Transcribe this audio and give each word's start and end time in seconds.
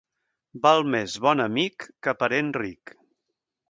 Val 0.63 0.81
més 0.95 1.19
bon 1.27 1.45
amic 1.45 1.89
que 2.09 2.19
parent 2.25 2.53
ric. 2.63 3.01